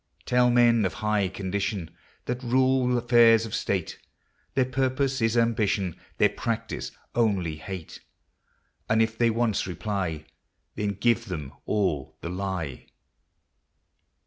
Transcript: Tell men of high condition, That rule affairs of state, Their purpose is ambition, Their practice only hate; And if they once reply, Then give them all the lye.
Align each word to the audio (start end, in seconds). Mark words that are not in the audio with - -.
Tell 0.25 0.49
men 0.49 0.83
of 0.83 0.95
high 0.95 1.27
condition, 1.27 1.91
That 2.25 2.41
rule 2.41 2.97
affairs 2.97 3.45
of 3.45 3.53
state, 3.53 3.99
Their 4.55 4.65
purpose 4.65 5.21
is 5.21 5.37
ambition, 5.37 5.95
Their 6.17 6.29
practice 6.29 6.89
only 7.13 7.57
hate; 7.57 7.99
And 8.89 8.99
if 9.03 9.15
they 9.15 9.29
once 9.29 9.67
reply, 9.67 10.25
Then 10.73 10.93
give 10.93 11.25
them 11.25 11.53
all 11.67 12.17
the 12.21 12.29
lye. 12.29 12.87